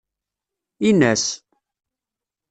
Ini-as. 0.87 1.25